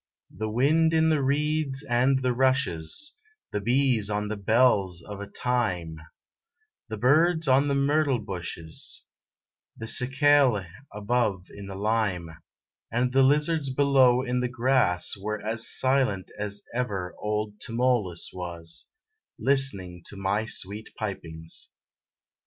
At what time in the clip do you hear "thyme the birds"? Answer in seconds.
5.35-7.47